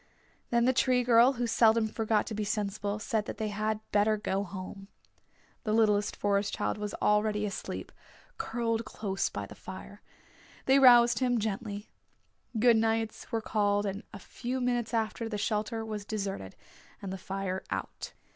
[0.49, 4.43] Then the Tree Girl, who seldom forgot to be sensible, said they had better go
[4.43, 4.87] home.
[5.63, 7.91] The littlest Forest Child was already asleep,
[8.39, 10.01] curled close by the fire.
[10.65, 11.87] They roused him gently.
[12.57, 16.55] Good nights were called and a few minutes after, the shelter was deserted,
[16.99, 18.13] and the fire out.